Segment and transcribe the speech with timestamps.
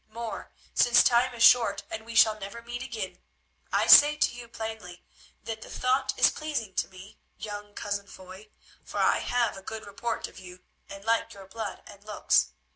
[0.09, 3.19] More, since time is short and we shall never meet again,
[3.71, 5.03] I say to you plainly,
[5.43, 8.49] that the thought is pleasing to me, young cousin Foy,
[8.83, 12.53] for I have a good report of you and like your blood and looks.